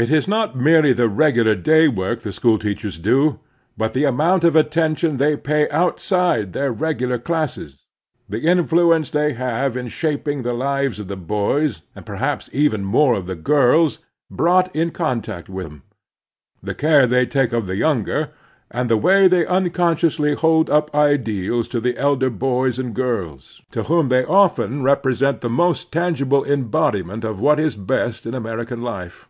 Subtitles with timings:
[0.00, 3.40] It is not merely the regular day work the school teachers do,
[3.76, 7.82] but the amotmt of attention they pay outside their regtdar classes;
[8.28, 12.84] the influ ence they have in shaping the lives of the boys, and perhaps even
[12.84, 13.98] more of the girls,
[14.30, 15.82] brought in contact with them;
[16.62, 18.28] the care they take of the yoimger,
[18.70, 23.82] and the way they unconsciously hold up ideals to the elder bo5rs and girls, to
[23.82, 29.28] whom they often represent the most tangible embodiment of what is best in American life.